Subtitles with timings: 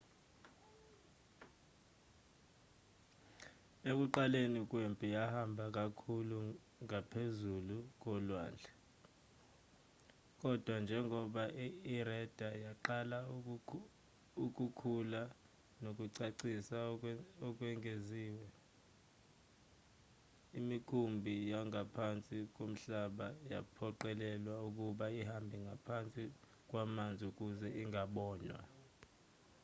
[3.89, 6.37] ekuqaleni kwempi yahamba kakhulu
[6.85, 7.51] ngaphezu
[8.01, 8.71] kolwandle
[10.41, 11.43] kodwa njengoba
[11.95, 13.19] ireda yaqala
[14.45, 15.21] ukukhula
[15.83, 16.77] nokucacisa
[17.47, 18.45] okwengeziwe
[20.59, 26.23] imikhumbi yangaphansi komhlaba yaphoqelelwa ukuba ihambe ngaphansi
[26.69, 28.59] kwamanzi ukuze ingabonwa